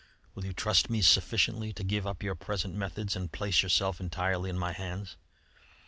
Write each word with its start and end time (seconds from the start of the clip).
Will 0.33 0.45
you 0.45 0.51
trust 0.51 0.89
me 0.89 1.03
sufficiently 1.03 1.73
to 1.73 1.83
give 1.83 2.07
up 2.07 2.23
your 2.23 2.33
present 2.33 2.73
methods 2.73 3.15
and 3.15 3.31
place 3.31 3.61
yourself 3.61 3.99
entirely 4.01 4.49
in 4.49 4.57
my 4.57 4.71
hands? 4.71 5.15